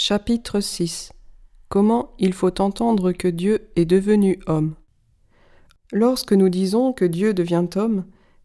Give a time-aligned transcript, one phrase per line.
[0.00, 1.10] Chapitre 6
[1.68, 4.76] Comment il faut entendre que Dieu est devenu homme
[5.90, 8.04] Lorsque nous disons que Dieu devient homme,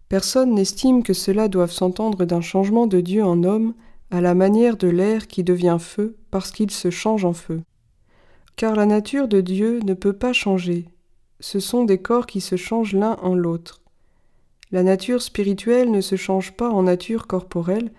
[0.10, 3.76] personne n'estime que cela doive s'entendre d'un changement de Dieu en homme
[4.10, 7.62] à la manière de l'air qui devient feu parce qu'il se change en feu.
[8.56, 10.88] Car la nature de Dieu ne peut pas changer,
[11.40, 13.84] ce sont des corps qui se changent l'un en l'autre.
[14.72, 17.92] La nature spirituelle ne se change pas en nature corporelle,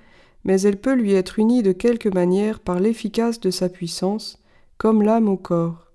[0.44, 4.38] mais elle peut lui être unie de quelque manière par l'efficace de sa puissance,
[4.78, 5.90] comme l'âme au corps.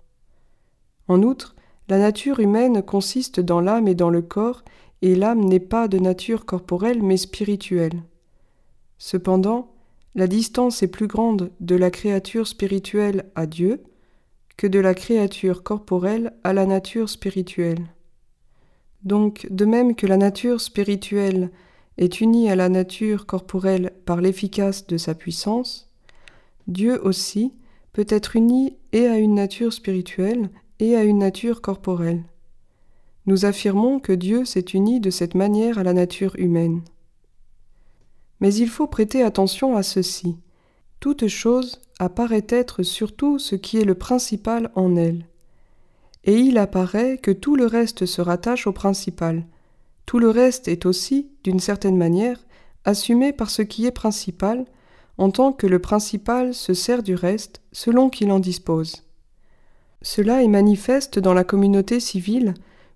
[1.07, 1.55] En outre,
[1.87, 4.63] la nature humaine consiste dans l'âme et dans le corps,
[5.01, 8.03] et l'âme n'est pas de nature corporelle mais spirituelle.
[8.97, 9.71] Cependant,
[10.15, 13.81] la distance est plus grande de la créature spirituelle à Dieu
[14.57, 17.87] que de la créature corporelle à la nature spirituelle.
[19.03, 21.49] Donc, de même que la nature spirituelle
[21.99, 25.89] est uni à la nature corporelle par l'efficace de sa puissance,
[26.67, 27.53] Dieu aussi
[27.91, 30.49] peut être uni et à une nature spirituelle
[30.79, 32.23] et à une nature corporelle.
[33.25, 36.81] Nous affirmons que Dieu s'est uni de cette manière à la nature humaine.
[38.39, 40.37] Mais il faut prêter attention à ceci.
[41.01, 45.25] Toute chose apparaît être surtout ce qui est le principal en elle.
[46.23, 49.43] Et il apparaît que tout le reste se rattache au principal,
[50.09, 52.43] tout le reste est aussi, d'une certaine manière,
[52.83, 54.65] assumé par ce qui est principal,
[55.19, 59.03] en tant que le principal se sert du reste selon qu'il en dispose.
[60.01, 62.55] Cela est manifeste dans la communauté civile,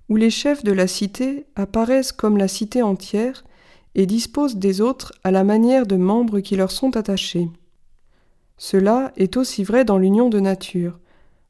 [0.09, 3.44] où les chefs de la cité apparaissent comme la cité entière
[3.94, 7.48] et disposent des autres à la manière de membres qui leur sont attachés.
[8.58, 10.98] Cela est aussi vrai dans l'union de nature.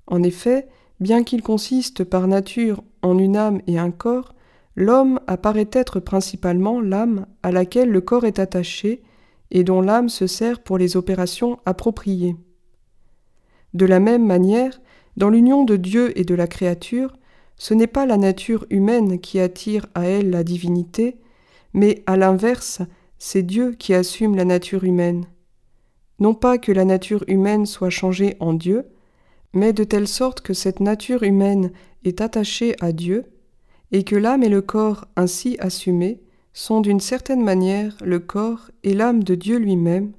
[0.08, 0.68] En effet,
[1.00, 4.34] bien qu'il consiste par nature en une âme et un corps,
[4.76, 9.04] L'homme apparaît être principalement l'âme à laquelle le corps est attaché
[9.52, 12.36] et dont l'âme se sert pour les opérations appropriées.
[13.74, 14.82] De la même manière,
[15.16, 17.16] dans l'union de Dieu et de la créature,
[17.58, 21.18] ce n'est pas la nature humaine qui attire à elle la divinité,
[21.74, 22.82] mais à l'inverse,
[23.20, 25.26] c'est Dieu qui assume la nature humaine.
[26.20, 28.86] Non pas que la nature humaine soit changée en Dieu,
[29.54, 31.72] mais de telle sorte que cette nature humaine
[32.06, 33.26] est attachée à Dieu,
[33.94, 36.20] et que l'âme et le corps ainsi assumés
[36.52, 40.12] sont d'une certaine manière le corps et l'âme de Dieu lui-même,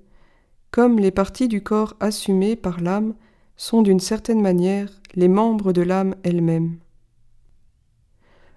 [0.71, 3.15] comme les parties du corps assumées par l'âme
[3.57, 6.79] sont d'une certaine manière les membres de l'âme elle-même.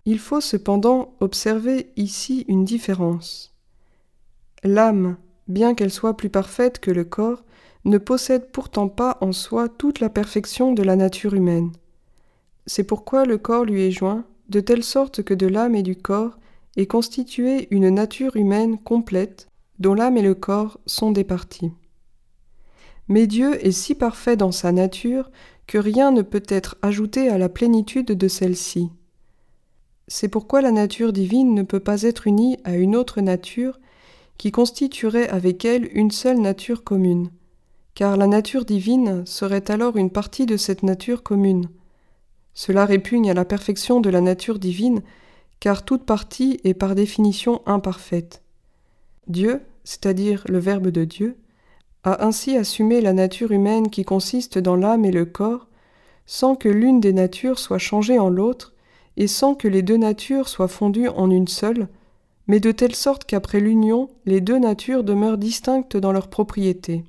[0.06, 3.56] Il faut cependant observer ici une différence.
[4.64, 5.18] L'âme,
[5.48, 7.44] bien qu'elle soit plus parfaite que le corps,
[7.86, 11.72] ne possède pourtant pas en soi toute la perfection de la nature humaine.
[12.66, 15.96] C'est pourquoi le corps lui est joint de telle sorte que de l'âme et du
[15.96, 16.38] corps
[16.76, 19.50] est constituée une nature humaine complète
[19.80, 21.72] dont l'âme et le corps sont des parties.
[23.08, 25.32] Mais Dieu est si parfait dans sa nature
[25.66, 28.90] que rien ne peut être ajouté à la plénitude de celle-ci.
[30.08, 33.80] C'est pourquoi la nature divine ne peut pas être unie à une autre nature
[34.38, 37.32] qui constituerait avec elle une seule nature commune,
[37.96, 41.70] car la nature divine serait alors une partie de cette nature commune,
[42.58, 45.04] cela répugne à la perfection de la nature divine,
[45.60, 48.42] car toute partie est par définition imparfaite.
[49.28, 51.38] Dieu, c'est-à-dire le Verbe de Dieu,
[52.04, 55.68] a ainsi assumé la nature humaine qui consiste dans l'âme et le corps,
[56.26, 58.74] sans que l'une des natures soit changée en l'autre,
[59.18, 61.88] et sans que les deux natures soient fondues en une seule,
[62.48, 67.06] mais de telle sorte qu'après l'union, les deux natures demeurent distinctes dans leurs propriétés.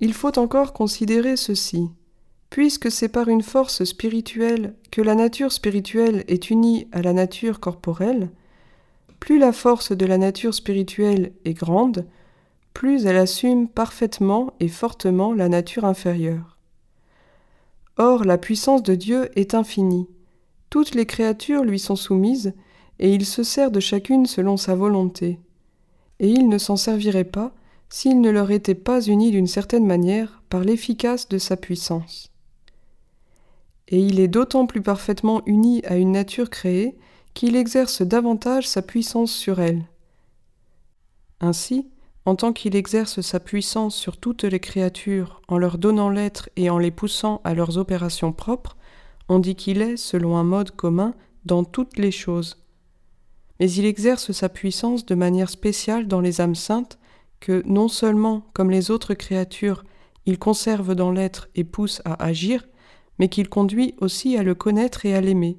[0.00, 1.88] Il faut encore considérer ceci.
[2.50, 7.60] Puisque c'est par une force spirituelle que la nature spirituelle est unie à la nature
[7.60, 8.30] corporelle,
[9.20, 12.06] plus la force de la nature spirituelle est grande,
[12.72, 16.56] plus elle assume parfaitement et fortement la nature inférieure.
[17.96, 20.08] Or la puissance de Dieu est infinie,
[20.70, 22.54] toutes les créatures lui sont soumises,
[22.98, 25.38] et il se sert de chacune selon sa volonté,
[26.20, 27.52] et il ne s'en servirait pas
[27.88, 32.30] s'il ne leur était pas uni d'une certaine manière par l'efficace de sa puissance
[33.88, 36.96] et il est d'autant plus parfaitement uni à une nature créée
[37.34, 39.84] qu'il exerce davantage sa puissance sur elle.
[41.40, 41.88] Ainsi,
[42.24, 46.68] en tant qu'il exerce sa puissance sur toutes les créatures en leur donnant l'être et
[46.68, 48.76] en les poussant à leurs opérations propres,
[49.30, 51.14] on dit qu'il est, selon un mode commun,
[51.46, 52.58] dans toutes les choses.
[53.60, 56.98] Mais il exerce sa puissance de manière spéciale dans les âmes saintes,
[57.40, 59.84] que non seulement, comme les autres créatures,
[60.26, 62.66] il conserve dans l'être et pousse à agir,
[63.18, 65.58] mais qu'il conduit aussi à le connaître et à l'aimer.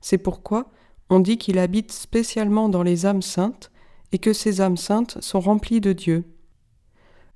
[0.00, 0.70] C'est pourquoi
[1.10, 3.70] on dit qu'il habite spécialement dans les âmes saintes,
[4.12, 6.24] et que ces âmes saintes sont remplies de Dieu.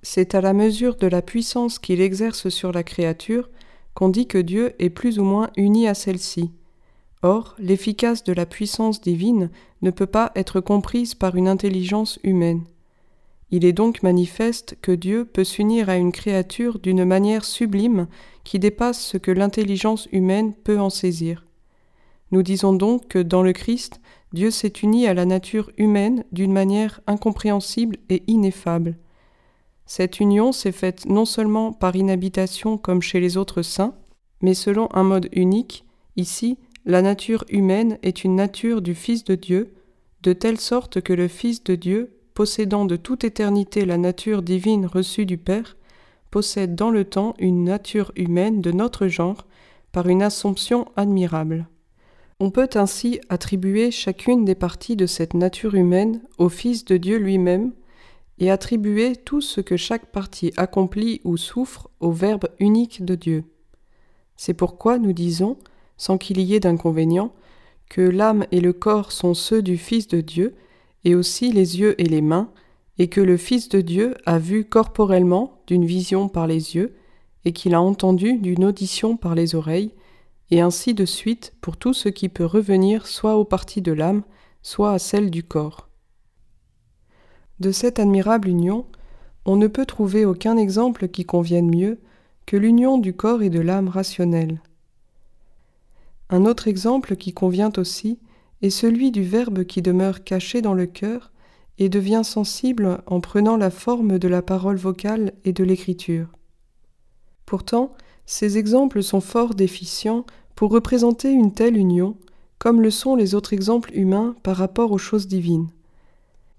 [0.02, 3.48] c'est à la mesure de la puissance qu'il exerce sur la créature
[3.94, 6.50] qu'on dit que Dieu est plus ou moins uni à celle-ci.
[7.22, 12.64] Or, l'efficace de la puissance divine ne peut pas être comprise par une intelligence humaine.
[13.50, 18.08] Il est donc manifeste que Dieu peut s'unir à une créature d'une manière sublime
[18.42, 21.46] qui dépasse ce que l'intelligence humaine peut en saisir.
[22.30, 24.00] Nous disons donc que dans le Christ,
[24.32, 28.96] Dieu s'est uni à la nature humaine d'une manière incompréhensible et ineffable.
[29.86, 33.94] Cette union s'est faite non seulement par inhabitation comme chez les autres saints,
[34.40, 35.84] mais selon un mode unique,
[36.16, 39.74] ici la nature humaine est une nature du Fils de Dieu,
[40.22, 44.86] de telle sorte que le Fils de Dieu, possédant de toute éternité la nature divine
[44.86, 45.76] reçue du Père,
[46.30, 49.46] possède dans le temps une nature humaine de notre genre
[49.92, 51.68] par une assomption admirable.
[52.40, 57.18] On peut ainsi attribuer chacune des parties de cette nature humaine au Fils de Dieu
[57.18, 57.72] lui-même,
[58.38, 63.44] et attribuer tout ce que chaque partie accomplit ou souffre au Verbe unique de Dieu.
[64.36, 65.56] C'est pourquoi nous disons
[65.96, 67.32] sans qu'il y ait d'inconvénient,
[67.88, 70.56] que l'âme et le corps sont ceux du Fils de Dieu,
[71.04, 72.50] et aussi les yeux et les mains,
[72.98, 76.94] et que le Fils de Dieu a vu corporellement d'une vision par les yeux,
[77.44, 79.92] et qu'il a entendu d'une audition par les oreilles,
[80.50, 84.22] et ainsi de suite pour tout ce qui peut revenir soit aux parties de l'âme,
[84.62, 85.88] soit à celles du corps.
[87.60, 88.86] De cette admirable union,
[89.44, 92.00] on ne peut trouver aucun exemple qui convienne mieux
[92.46, 94.60] que l'union du corps et de l'âme rationnelle.
[96.30, 98.18] Un autre exemple qui convient aussi
[98.64, 101.32] est celui du Verbe qui demeure caché dans le cœur
[101.78, 106.28] et devient sensible en prenant la forme de la parole vocale et de l'écriture.
[107.44, 107.92] Pourtant,
[108.24, 110.24] ces exemples sont fort déficients
[110.54, 112.16] pour représenter une telle union,
[112.58, 115.68] comme le sont les autres exemples humains par rapport aux choses divines.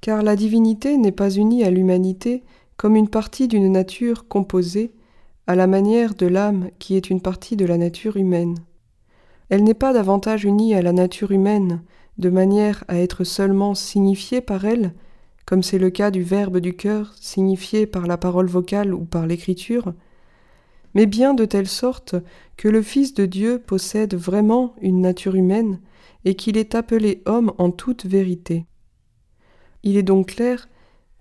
[0.01, 2.43] Car la divinité n'est pas unie à l'humanité
[2.77, 4.91] comme une partie d'une nature composée,
[5.47, 8.57] à la manière de l'âme qui est une partie de la nature humaine.
[9.49, 11.81] Elle n'est pas davantage unie à la nature humaine,
[12.17, 14.93] de manière à être seulement signifiée par elle,
[15.45, 19.27] comme c'est le cas du verbe du cœur signifié par la parole vocale ou par
[19.27, 19.93] l'écriture,
[20.95, 22.15] mais bien de telle sorte
[22.57, 25.79] que le Fils de Dieu possède vraiment une nature humaine
[26.23, 28.65] et qu'il est appelé homme en toute vérité.
[29.83, 30.67] Il est donc clair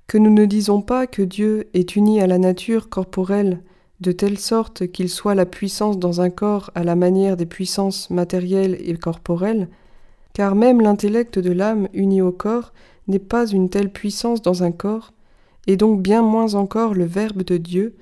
[0.06, 3.62] que nous ne disons pas que Dieu est uni à la nature corporelle
[4.00, 8.11] de telle sorte qu'il soit la puissance dans un corps à la manière des puissances
[8.11, 9.69] matérielles et corporelles,
[10.32, 12.73] car même l'intellect de l'âme uni au corps
[13.06, 15.12] n'est pas une telle puissance dans un corps,
[15.67, 17.96] et donc bien moins encore le Verbe de Dieu,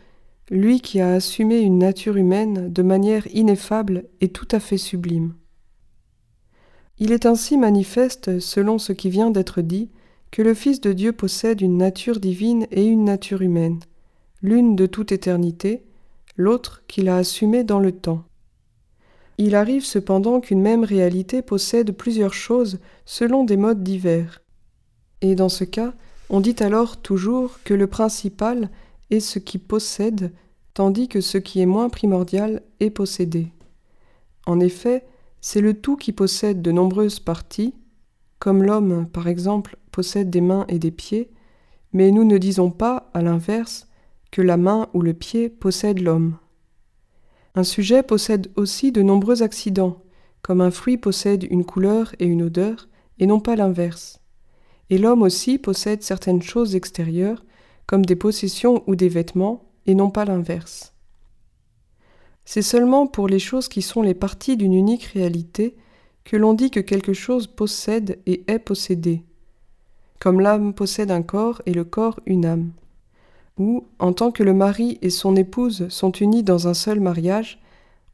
[0.50, 5.34] lui qui a assumé une nature humaine de manière ineffable et tout à fait sublime.
[6.98, 9.90] Il est ainsi manifeste, selon ce qui vient d'être dit,
[10.30, 13.80] que le Fils de Dieu possède une nature divine et une nature humaine
[14.42, 15.84] l'une de toute éternité,
[16.36, 18.24] l'autre qu'il a assumée dans le temps.
[19.38, 24.42] Il arrive cependant qu'une même réalité possède plusieurs choses selon des modes divers.
[25.20, 25.94] Et dans ce cas,
[26.28, 28.70] on dit alors toujours que le principal
[29.10, 30.32] est ce qui possède,
[30.74, 33.48] tandis que ce qui est moins primordial est possédé.
[34.46, 35.04] En effet,
[35.40, 37.74] c'est le tout qui possède de nombreuses parties,
[38.38, 41.30] comme l'homme, par exemple, possède des mains et des pieds,
[41.92, 43.88] mais nous ne disons pas, à l'inverse,
[44.32, 46.36] que la main ou le pied possède l'homme.
[47.54, 50.02] Un sujet possède aussi de nombreux accidents,
[50.40, 54.20] comme un fruit possède une couleur et une odeur, et non pas l'inverse.
[54.88, 57.44] Et l'homme aussi possède certaines choses extérieures,
[57.86, 60.94] comme des possessions ou des vêtements, et non pas l'inverse.
[62.46, 65.76] C'est seulement pour les choses qui sont les parties d'une unique réalité
[66.24, 69.24] que l'on dit que quelque chose possède et est possédé,
[70.20, 72.72] comme l'âme possède un corps et le corps une âme
[73.58, 77.60] où, en tant que le mari et son épouse sont unis dans un seul mariage,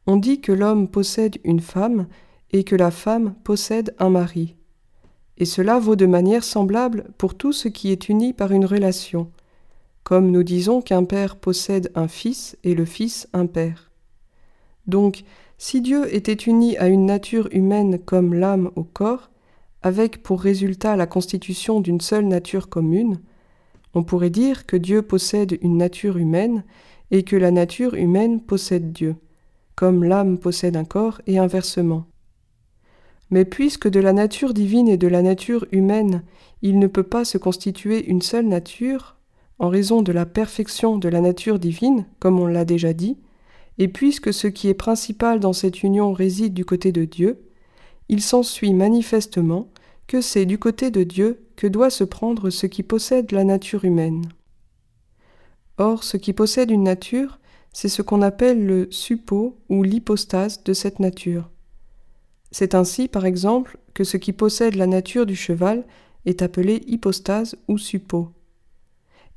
[0.07, 2.07] on dit que l'homme possède une femme
[2.51, 4.55] et que la femme possède un mari.
[5.37, 9.31] Et cela vaut de manière semblable pour tout ce qui est uni par une relation,
[10.03, 13.91] comme nous disons qu'un père possède un fils et le fils un père.
[14.87, 15.23] Donc,
[15.57, 19.29] si Dieu était uni à une nature humaine comme l'âme au corps,
[19.81, 23.19] avec pour résultat la constitution d'une seule nature commune,
[23.93, 26.63] on pourrait dire que Dieu possède une nature humaine
[27.11, 29.15] et que la nature humaine possède Dieu,
[29.75, 32.05] comme l'âme possède un corps et inversement.
[33.31, 36.23] Mais puisque de la nature divine et de la nature humaine
[36.61, 39.15] il ne peut pas se constituer une seule nature,
[39.59, 43.17] en raison de la perfection de la nature divine, comme on l'a déjà dit,
[43.77, 47.39] et puisque ce qui est principal dans cette union réside du côté de Dieu,
[48.09, 49.69] il s'ensuit manifestement
[50.07, 53.83] que c'est du côté de Dieu que doit se prendre ce qui possède la nature
[53.83, 54.29] humaine.
[55.77, 57.37] Or, ce qui possède une nature,
[57.73, 61.49] c'est ce qu'on appelle le suppôt ou l'hypostase de cette nature.
[62.51, 65.83] C'est ainsi, par exemple, que ce qui possède la nature du cheval
[66.25, 68.29] est appelé hypostase ou suppôt.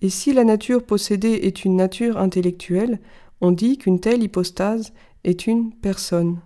[0.00, 3.00] Et si la nature possédée est une nature intellectuelle,
[3.40, 4.92] on dit qu'une telle hypostase
[5.24, 6.38] est une personne.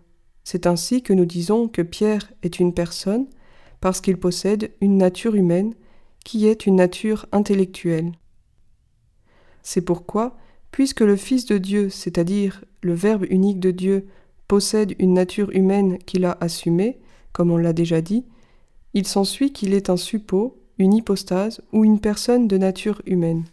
[0.43, 3.27] C'est ainsi que nous disons que Pierre est une personne,
[3.87, 5.73] parce qu'il possède une nature humaine,
[6.25, 8.11] qui est une nature intellectuelle.
[9.63, 10.37] C'est pourquoi,
[10.73, 14.09] puisque le Fils de Dieu, c'est-à-dire le Verbe unique de Dieu,
[14.49, 16.99] possède une nature humaine qu'il a assumée,
[17.31, 18.25] comme on l'a déjà dit,
[18.93, 23.45] il s'ensuit qu'il est un suppôt, une hypostase ou une personne de nature humaine.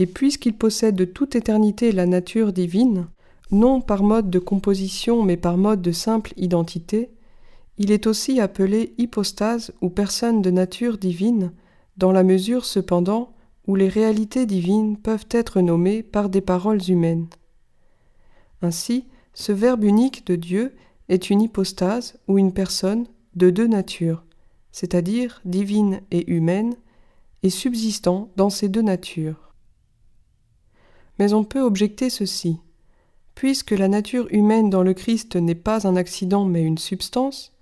[0.00, 3.06] Et puisqu'il possède de toute éternité la nature divine,
[3.52, 7.13] non par mode de composition mais par mode de simple identité,
[7.78, 11.52] il est aussi appelé hypostase ou personne de nature divine,
[11.96, 13.34] dans la mesure cependant
[13.66, 17.28] où les réalités divines peuvent être nommées par des paroles humaines.
[18.62, 20.74] Ainsi, ce Verbe unique de Dieu
[21.08, 24.24] est une hypostase ou une personne de deux natures,
[24.70, 26.74] c'est-à-dire divine et humaine,
[27.42, 29.52] et subsistant dans ces deux natures.
[31.18, 32.58] Mais on peut objecter ceci.
[33.34, 37.53] Puisque la nature humaine dans le Christ n'est pas un accident mais une substance,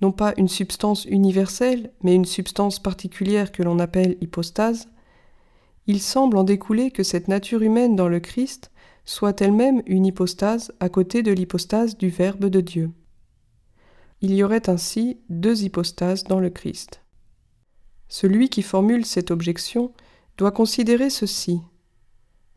[0.00, 4.88] non pas une substance universelle mais une substance particulière que l'on appelle hypostase,
[5.86, 8.70] il semble en découler que cette nature humaine dans le Christ
[9.04, 12.90] soit elle-même une hypostase à côté de l'hypostase du Verbe de Dieu.
[14.20, 17.02] Il y aurait ainsi deux hypostases dans le Christ.
[18.08, 19.92] Celui qui formule cette objection
[20.36, 21.60] doit considérer ceci.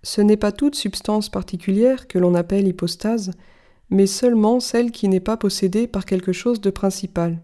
[0.04, 3.32] Ce n'est pas toute substance particulière que l'on appelle hypostase,
[3.92, 7.40] mais seulement celle qui n'est pas possédée par quelque chose de principal.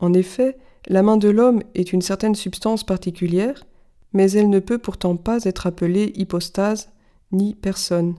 [0.00, 0.56] En effet,
[0.88, 3.64] la main de l'homme est une certaine substance particulière,
[4.12, 6.90] mais elle ne peut pourtant pas être appelée hypostase
[7.30, 8.16] ni personne,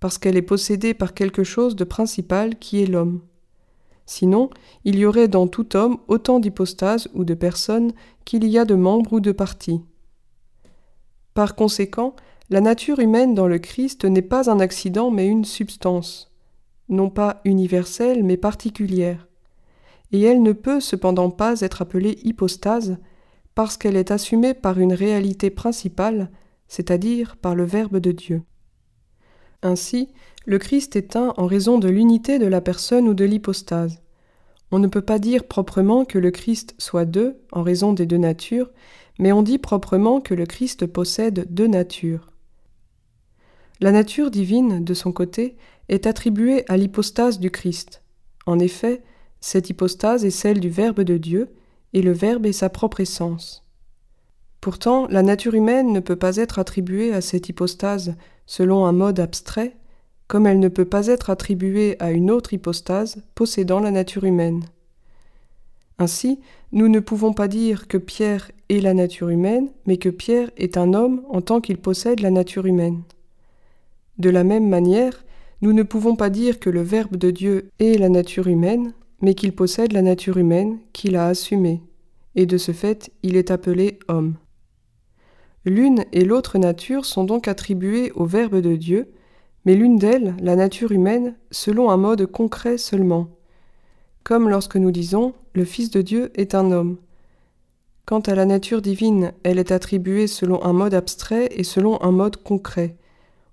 [0.00, 3.20] parce qu'elle est possédée par quelque chose de principal qui est l'homme.
[4.06, 4.50] Sinon,
[4.84, 7.92] il y aurait dans tout homme autant d'hypostases ou de personnes
[8.24, 9.82] qu'il y a de membres ou de parties.
[11.34, 12.14] Par conséquent,
[12.48, 16.30] la nature humaine dans le Christ n'est pas un accident mais une substance,
[16.88, 19.26] non pas universelle mais particulière,
[20.12, 22.98] et elle ne peut cependant pas être appelée hypostase
[23.54, 26.30] parce qu'elle est assumée par une réalité principale,
[26.68, 28.42] c'est-à-dire par le Verbe de Dieu.
[29.62, 30.08] Ainsi,
[30.44, 34.00] le Christ est un en raison de l'unité de la personne ou de l'hypostase.
[34.70, 38.16] On ne peut pas dire proprement que le Christ soit deux en raison des deux
[38.16, 38.70] natures,
[39.18, 42.30] mais on dit proprement que le Christ possède deux natures.
[43.80, 45.56] La nature divine, de son côté,
[45.88, 48.02] est attribuée à l'hypostase du Christ.
[48.46, 49.02] En effet,
[49.40, 51.48] cette hypostase est celle du Verbe de Dieu,
[51.92, 53.62] et le Verbe est sa propre essence.
[54.60, 58.16] Pourtant, la nature humaine ne peut pas être attribuée à cette hypostase
[58.46, 59.76] selon un mode abstrait,
[60.26, 64.64] comme elle ne peut pas être attribuée à une autre hypostase possédant la nature humaine.
[65.98, 66.40] Ainsi,
[66.72, 70.76] nous ne pouvons pas dire que Pierre est la nature humaine, mais que Pierre est
[70.76, 73.02] un homme en tant qu'il possède la nature humaine.
[74.18, 75.24] De la même manière,
[75.62, 79.34] nous ne pouvons pas dire que le Verbe de Dieu est la nature humaine, mais
[79.34, 81.82] qu'il possède la nature humaine qu'il a assumée,
[82.34, 84.34] et de ce fait il est appelé homme.
[85.64, 89.08] L'une et l'autre nature sont donc attribuées au Verbe de Dieu,
[89.64, 93.28] mais l'une d'elles, la nature humaine, selon un mode concret seulement.
[94.22, 96.98] Comme lorsque nous disons le Fils de Dieu est un homme.
[98.04, 102.12] Quant à la nature divine, elle est attribuée selon un mode abstrait et selon un
[102.12, 102.96] mode concret.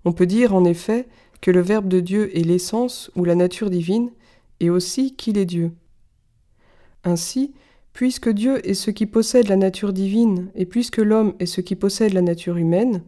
[0.06, 1.08] On peut dire en effet
[1.44, 4.10] que le Verbe de Dieu est l'essence ou la nature divine,
[4.60, 5.74] et aussi qu'il est Dieu.
[7.04, 7.54] Ainsi,
[7.94, 11.76] Puisque Dieu est ce qui possède la nature divine et puisque l'homme est ce qui
[11.76, 13.04] possède la nature humaine,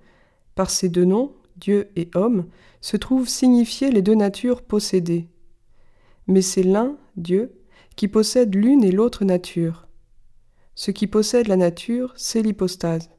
[0.54, 2.46] par ces deux noms, Dieu et homme,
[2.82, 5.28] se trouvent signifiées les deux natures possédées.
[6.28, 7.52] Mais c'est l'un, Dieu,
[7.96, 9.88] qui possède l'une et l'autre nature.
[10.76, 13.10] Ce qui possède la nature, c'est l'hypostase.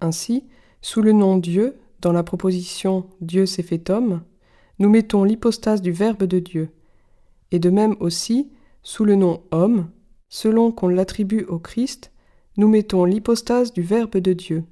[0.00, 0.44] Ainsi,
[0.80, 4.22] sous le nom Dieu, dans la proposition Dieu s'est fait homme,
[4.78, 6.70] nous mettons l'hypostase du Verbe de Dieu.
[7.50, 8.50] Et de même aussi,
[8.82, 9.90] sous le nom homme,
[10.28, 12.12] selon qu'on l'attribue au Christ,
[12.56, 14.64] nous mettons l'hypostase du Verbe de Dieu.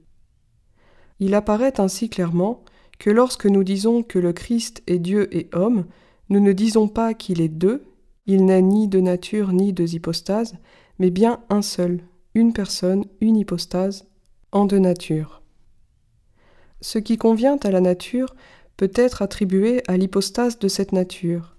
[1.18, 2.64] Il apparaît ainsi clairement
[2.99, 5.87] que lorsque nous disons que le Christ est Dieu et homme,
[6.28, 7.85] nous ne disons pas qu'il est deux,
[8.26, 10.56] il n'a ni de nature ni deux hypostases,
[10.99, 12.00] mais bien un seul,
[12.35, 14.09] une personne, une hypostase,
[14.52, 15.42] en deux natures.
[16.80, 18.35] Ce qui convient à la nature
[18.76, 21.56] peut être attribué à l'hypostase de cette nature.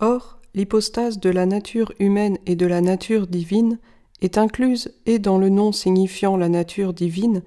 [0.00, 3.78] Or, l'hypostase de la nature humaine et de la nature divine
[4.20, 7.42] est incluse et dans le nom signifiant la nature divine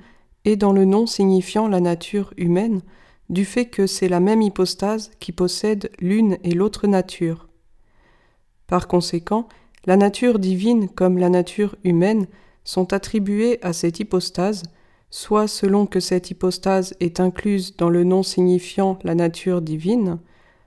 [0.46, 2.82] et dans le nom signifiant la nature humaine,
[3.30, 7.48] du fait que c'est la même hypostase qui possède l'une et l'autre nature.
[8.68, 9.48] Par conséquent,
[9.86, 12.28] la nature divine comme la nature humaine
[12.64, 14.64] sont attribuées à cette hypostase,
[15.12, 20.20] soit selon que cette hypostase est incluse dans le nom signifiant la nature divine,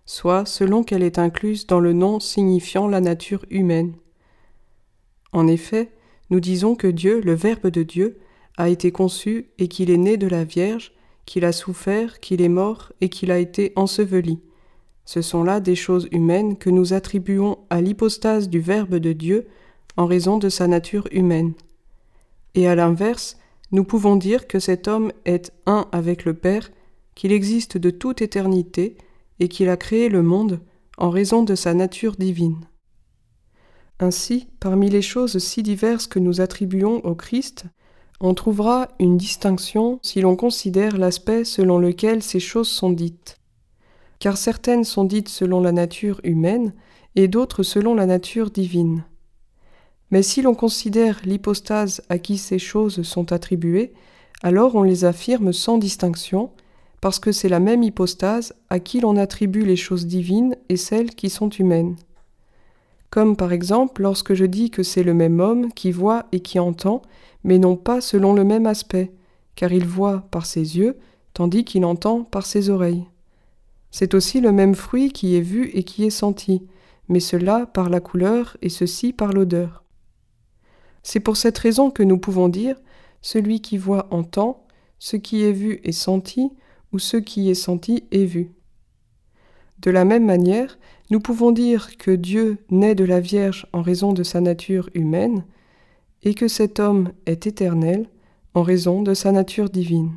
[0.06, 3.94] soit selon qu'elle est incluse dans le nom signifiant la nature humaine.
[5.32, 5.90] En effet,
[6.28, 8.18] nous disons que Dieu, le Verbe de Dieu,
[8.56, 10.92] a été conçu et qu'il est né de la Vierge,
[11.24, 14.40] qu'il a souffert, qu'il est mort et qu'il a été enseveli.
[15.06, 19.46] Ce sont là des choses humaines que nous attribuons à l'hypostase du Verbe de Dieu
[19.96, 21.54] en raison de sa nature humaine.
[22.54, 23.38] Et à l'inverse,
[23.72, 26.70] nous pouvons dire que cet homme est un avec le Père,
[27.14, 28.96] qu'il existe de toute éternité
[29.40, 30.60] et qu'il a créé le monde
[30.98, 32.66] en raison de sa nature divine.
[34.00, 37.64] Ainsi, parmi les choses si diverses que nous attribuons au Christ,
[38.20, 43.38] on trouvera une distinction si l'on considère l'aspect selon lequel ces choses sont dites.
[44.18, 46.74] Car certaines sont dites selon la nature humaine
[47.16, 49.04] et d'autres selon la nature divine.
[50.10, 53.92] Mais si l'on considère l'hypostase à qui ces choses sont attribuées,
[54.42, 56.50] alors on les affirme sans distinction,
[57.00, 61.14] parce que c'est la même hypostase à qui l'on attribue les choses divines et celles
[61.14, 61.96] qui sont humaines.
[63.10, 66.58] Comme par exemple lorsque je dis que c'est le même homme qui voit et qui
[66.58, 67.02] entend,
[67.44, 69.12] mais non pas selon le même aspect,
[69.54, 70.96] car il voit par ses yeux,
[71.32, 73.04] tandis qu'il entend par ses oreilles.
[73.90, 76.62] C'est aussi le même fruit qui est vu et qui est senti,
[77.08, 79.83] mais cela par la couleur et ceci par l'odeur.
[81.04, 82.76] C'est pour cette raison que nous pouvons dire
[83.22, 84.66] celui qui voit entend,
[84.98, 86.50] ce qui est vu est senti,
[86.92, 88.50] ou ce qui est senti est vu.
[89.78, 90.78] De la même manière,
[91.10, 95.44] nous pouvons dire que Dieu naît de la Vierge en raison de sa nature humaine,
[96.22, 98.08] et que cet homme est éternel
[98.54, 100.12] en raison de sa nature divine.